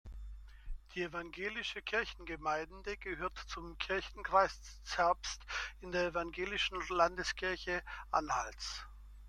[0.95, 5.45] Die evangelische Kirchgemeinde gehört zum Kirchenkreis Zerbst
[5.79, 8.87] in der Evangelischen Landeskirche Anhalts.